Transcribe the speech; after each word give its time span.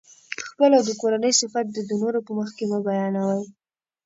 خپل 0.47 0.69
او 0.77 0.83
د 0.87 0.91
کورنۍ 1.01 1.33
صفت 1.41 1.65
دي 1.73 1.81
د 1.85 1.91
نورو 2.01 2.19
په 2.27 2.31
مخکي 2.39 2.65
مه 2.71 2.79
بیانوئ! 2.87 3.43